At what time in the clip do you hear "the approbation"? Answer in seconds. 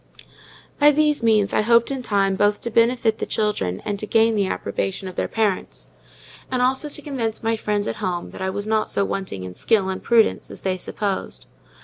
4.33-5.07